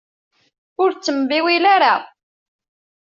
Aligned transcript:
Ur 0.81 0.89
ttembiwil 0.93 1.65
ara. 1.75 1.93